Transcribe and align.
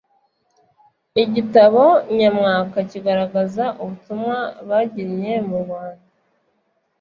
igitabo 1.23 1.83
nyamwaka 2.17 2.77
kigaragaza 2.91 3.63
ubutumwa 3.81 4.37
bagiriye 4.67 5.33
mu 5.47 5.55
rwanda 5.63 6.05